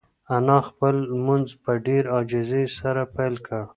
انا 0.35 0.57
خپل 0.69 0.95
لمونځ 1.13 1.47
په 1.63 1.71
ډېرې 1.85 2.09
عاجزۍ 2.15 2.65
سره 2.79 3.01
پیل 3.15 3.35
کړ. 3.45 3.61